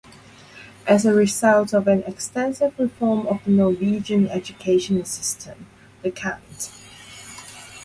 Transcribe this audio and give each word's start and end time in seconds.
As 0.87 1.05
a 1.05 1.13
result 1.13 1.73
of 1.75 1.87
an 1.87 2.01
extensive 2.07 2.73
reform 2.79 3.27
of 3.27 3.43
the 3.43 3.51
Norwegian 3.51 4.27
educational 4.29 5.05
system, 5.05 5.67
the 6.01 6.09
cand. 6.09 6.71